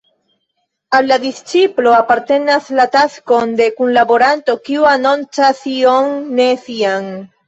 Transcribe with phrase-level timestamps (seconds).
[0.99, 7.07] Al la disĉiplo apartenas la taskon de kunlaboranto kiu anoncas ion ne sian.